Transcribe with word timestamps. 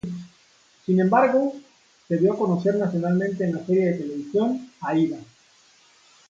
Sin 0.83 0.99
embargo, 0.99 1.53
se 2.07 2.17
dio 2.17 2.33
a 2.33 2.35
conocer 2.35 2.73
nacionalmente 2.73 3.43
en 3.43 3.53
la 3.53 3.63
serie 3.63 3.91
de 3.91 3.97
televisión 3.99 4.71
"Aída". 4.81 5.19